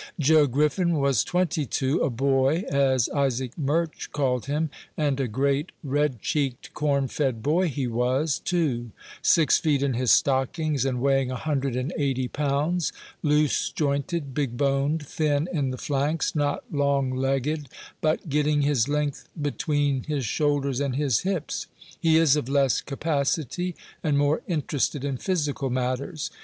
[0.17, 5.71] Joe Griffin was twenty two a boy, as Isaac Murch called him; and a great
[5.83, 8.89] red cheeked, corn fed boy he was, too;
[9.21, 12.91] six feet in his stockings, and weighing a hundred and eighty pounds;
[13.21, 17.69] loose jointed, big boned, thin in the flanks, not long legged,
[18.01, 21.67] but getting his length between his shoulders and his hips.
[21.99, 26.31] He is of less capacity, and more interested in physical matters.